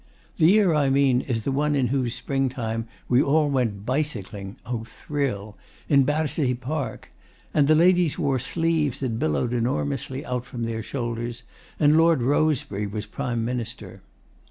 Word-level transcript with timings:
The 0.37 0.47
year 0.47 0.73
I 0.73 0.89
mean 0.89 1.21
is 1.21 1.43
the 1.43 1.51
one 1.51 1.75
in 1.75 1.89
whose 1.89 2.15
spring 2.15 2.49
time 2.49 2.87
we 3.07 3.21
all 3.21 3.51
went 3.51 3.85
bicycling 3.85 4.55
(O 4.65 4.83
thrill!) 4.83 5.55
in 5.87 6.05
Battersea 6.05 6.55
Park, 6.55 7.11
and 7.53 7.69
ladies 7.69 8.17
wore 8.17 8.39
sleeves 8.39 8.99
that 9.01 9.19
billowed 9.19 9.53
enormously 9.53 10.25
out 10.25 10.43
from 10.47 10.63
their 10.63 10.81
shoulders, 10.81 11.43
and 11.79 11.97
Lord 11.97 12.23
Rosebery 12.23 12.87
was 12.87 13.05
Prime 13.05 13.45
Minister. 13.45 14.01